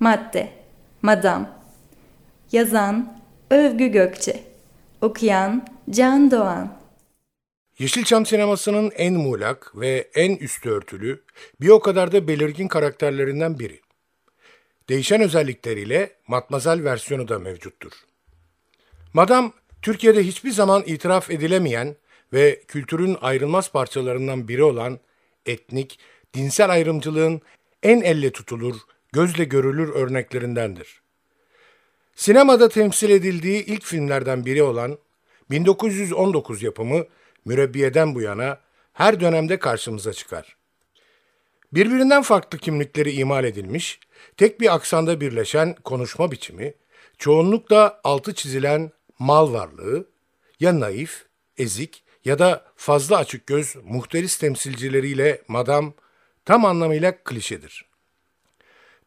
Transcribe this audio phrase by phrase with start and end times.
[0.00, 0.52] Madde
[1.02, 1.48] Madam
[2.52, 4.44] Yazan Övgü Gökçe
[5.00, 6.78] Okuyan Can Doğan
[7.78, 11.22] Yeşilçam sinemasının en muğlak ve en üstü örtülü,
[11.60, 13.80] bir o kadar da belirgin karakterlerinden biri.
[14.88, 17.92] Değişen özellikleriyle matmazel versiyonu da mevcuttur.
[19.14, 21.96] Madam, Türkiye'de hiçbir zaman itiraf edilemeyen
[22.32, 24.98] ve kültürün ayrılmaz parçalarından biri olan
[25.46, 25.98] etnik,
[26.34, 27.40] dinsel ayrımcılığın
[27.82, 28.76] en elle tutulur,
[29.12, 31.00] gözle görülür örneklerindendir.
[32.14, 34.98] Sinemada temsil edildiği ilk filmlerden biri olan
[35.50, 37.04] 1919 yapımı
[37.44, 38.60] Mürebbiye'den bu yana
[38.92, 40.56] her dönemde karşımıza çıkar.
[41.72, 44.00] Birbirinden farklı kimlikleri imal edilmiş,
[44.36, 46.74] tek bir aksanda birleşen konuşma biçimi,
[47.18, 50.06] çoğunlukla altı çizilen mal varlığı,
[50.60, 51.26] ya naif,
[51.58, 55.94] ezik ya da fazla açık göz muhteris temsilcileriyle madam
[56.44, 57.89] tam anlamıyla klişedir.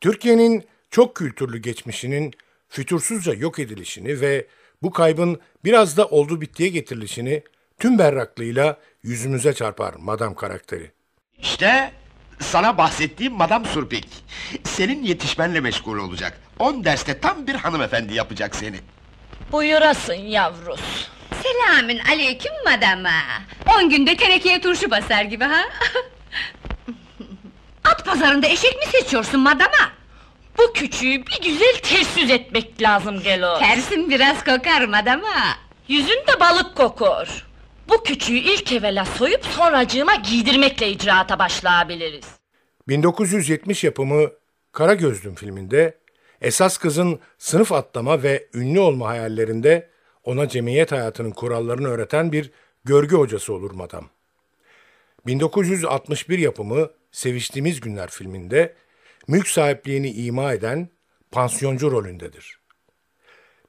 [0.03, 2.33] Türkiye'nin çok kültürlü geçmişinin
[2.69, 4.47] fütursuzca yok edilişini ve
[4.81, 7.43] bu kaybın biraz da oldu bittiye getirilişini
[7.79, 10.91] tüm berraklığıyla yüzümüze çarpar madam karakteri.
[11.37, 11.91] İşte
[12.39, 14.07] sana bahsettiğim Madame Surpik.
[14.63, 16.39] Senin yetişmenle meşgul olacak.
[16.59, 18.77] On derste tam bir hanımefendi yapacak seni.
[19.51, 21.09] Buyurasın yavrus.
[21.43, 23.13] Selamün aleyküm madama.
[23.75, 25.63] On günde tenekeye turşu basar gibi ha?
[27.83, 29.92] At pazarında eşek mi seçiyorsun madama?
[30.57, 33.59] Bu küçüğü bir güzel ters yüz etmek lazım Gelo.
[33.59, 35.33] Tersin biraz kokar madama.
[35.87, 37.47] Yüzün de balık kokur.
[37.89, 42.25] Bu küçüğü ilk evvela soyup sonracığıma giydirmekle icraata başlayabiliriz.
[42.87, 44.29] 1970 yapımı
[44.71, 45.97] Kara Gözlüm filminde
[46.41, 49.89] esas kızın sınıf atlama ve ünlü olma hayallerinde
[50.23, 52.51] ona cemiyet hayatının kurallarını öğreten bir
[52.85, 54.09] görgü hocası olur madam.
[55.27, 58.75] 1961 yapımı Seviştiğimiz Günler filminde
[59.27, 60.89] mülk sahipliğini ima eden
[61.31, 62.59] pansiyoncu rolündedir.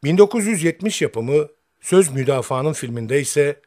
[0.04, 1.48] 1970 yapımı
[1.80, 3.60] Söz Müdafaanın filminde ise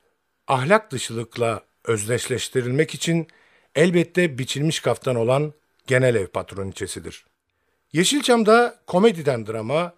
[0.47, 3.27] ahlak dışılıkla özdeşleştirilmek için
[3.75, 5.53] elbette biçilmiş kaftan olan
[5.87, 7.25] genel ev patroniçesidir.
[7.93, 9.93] Yeşilçam'da komediden drama,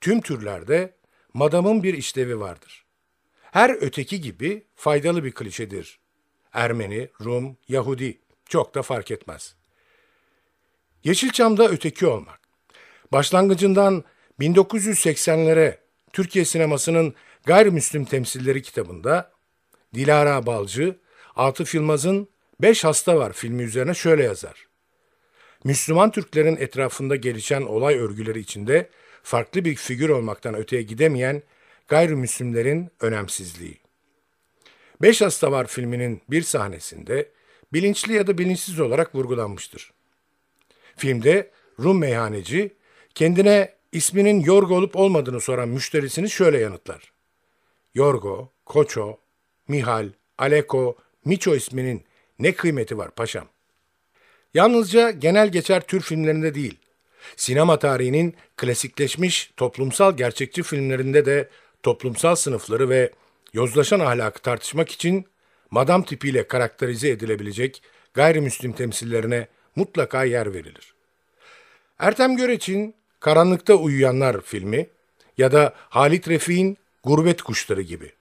[0.00, 0.94] tüm türlerde
[1.34, 2.84] madamın bir işlevi vardır.
[3.40, 5.98] Her öteki gibi faydalı bir klişedir.
[6.52, 8.18] Ermeni, Rum, Yahudi
[8.48, 9.54] çok da fark etmez.
[11.04, 12.40] Yeşilçam'da öteki olmak.
[13.12, 14.04] Başlangıcından
[14.40, 15.76] 1980'lere
[16.12, 19.32] Türkiye sinemasının gayrimüslim temsilleri kitabında
[19.94, 20.96] Dilara Balcı,
[21.36, 22.28] Atıf Yılmaz'ın
[22.60, 24.66] Beş Hasta Var filmi üzerine şöyle yazar.
[25.64, 28.90] Müslüman Türklerin etrafında gelişen olay örgüleri içinde
[29.22, 31.42] farklı bir figür olmaktan öteye gidemeyen
[31.88, 33.78] gayrimüslimlerin önemsizliği.
[35.02, 37.30] Beş Hasta Var filminin bir sahnesinde
[37.72, 39.92] bilinçli ya da bilinçsiz olarak vurgulanmıştır.
[40.96, 41.50] Filmde
[41.80, 42.74] Rum meyhaneci
[43.14, 47.12] kendine isminin Yorgo olup olmadığını soran müşterisini şöyle yanıtlar.
[47.94, 49.18] Yorgo, Koço,
[49.68, 52.04] Mihal, Aleko, Miço isminin
[52.38, 53.48] ne kıymeti var paşam?
[54.54, 56.78] Yalnızca genel geçer tür filmlerinde değil,
[57.36, 61.48] sinema tarihinin klasikleşmiş toplumsal gerçekçi filmlerinde de
[61.82, 63.12] toplumsal sınıfları ve
[63.52, 65.24] yozlaşan ahlakı tartışmak için
[65.70, 67.82] madam tipiyle karakterize edilebilecek
[68.14, 70.94] gayrimüslim temsillerine mutlaka yer verilir.
[71.98, 74.86] Ertem Göreç'in Karanlıkta Uyuyanlar filmi
[75.38, 78.12] ya da Halit Refik'in Gurbet Kuşları gibi.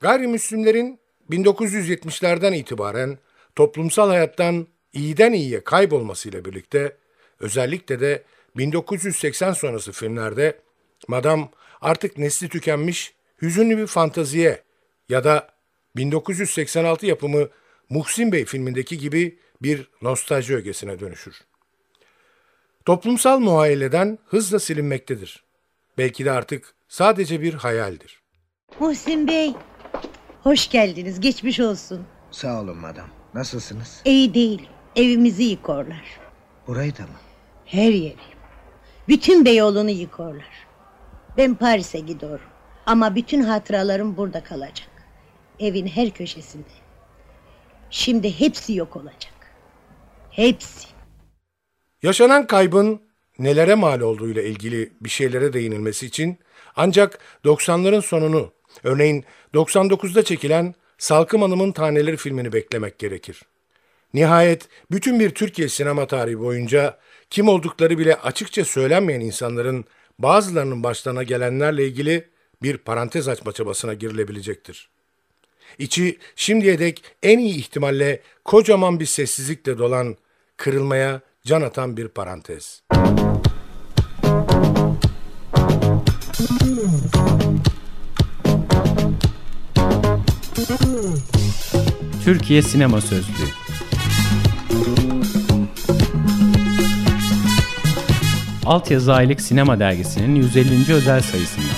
[0.00, 0.98] Gayrimüslimlerin
[1.30, 3.18] 1970'lerden itibaren
[3.56, 6.96] toplumsal hayattan iyiden iyiye kaybolmasıyla birlikte
[7.40, 8.22] özellikle de
[8.56, 10.58] 1980 sonrası filmlerde
[11.08, 11.48] Madam
[11.80, 14.62] artık nesli tükenmiş hüzünlü bir fantaziye
[15.08, 15.48] ya da
[15.96, 17.48] 1986 yapımı
[17.88, 21.40] Muhsin Bey filmindeki gibi bir nostalji ögesine dönüşür.
[22.84, 25.44] Toplumsal muayyeleden hızla silinmektedir.
[25.98, 28.22] Belki de artık sadece bir hayaldir.
[28.80, 29.54] Muhsin Bey,
[30.42, 31.20] hoş geldiniz.
[31.20, 32.06] Geçmiş olsun.
[32.30, 33.08] Sağ olun madam.
[33.34, 34.02] Nasılsınız?
[34.04, 34.68] İyi değil.
[34.96, 36.20] Evimizi yıkorlar.
[36.66, 37.18] Burayı da mı?
[37.64, 38.16] Her yeri.
[39.08, 40.66] Bütün Beyoğlu'nu yıkorlar.
[41.36, 42.46] Ben Paris'e gidiyorum.
[42.86, 44.88] Ama bütün hatıralarım burada kalacak.
[45.60, 46.68] Evin her köşesinde.
[47.90, 49.33] Şimdi hepsi yok olacak.
[50.36, 50.88] Hepsi.
[52.02, 53.00] Yaşanan kaybın
[53.38, 56.38] nelere mal olduğuyla ilgili bir şeylere değinilmesi için
[56.76, 58.52] ancak 90'ların sonunu,
[58.84, 63.42] örneğin 99'da çekilen Salkım Hanım'ın Taneleri filmini beklemek gerekir.
[64.14, 66.98] Nihayet bütün bir Türkiye sinema tarihi boyunca
[67.30, 69.84] kim oldukları bile açıkça söylenmeyen insanların
[70.18, 72.28] bazılarının başlarına gelenlerle ilgili
[72.62, 74.88] bir parantez açma çabasına girilebilecektir.
[75.78, 80.16] İçi şimdiye dek en iyi ihtimalle kocaman bir sessizlikle dolan,
[80.56, 82.82] kırılmaya can atan bir parantez.
[92.24, 93.48] Türkiye Sinema Sözlüğü
[98.66, 100.94] Altyazı Aylık Sinema Dergisi'nin 150.
[100.94, 101.68] özel sayısından.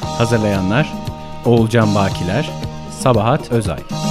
[0.00, 1.03] Hazırlayanlar
[1.44, 2.50] Oğulcan Bakiler,
[3.00, 4.03] Sabahat Özay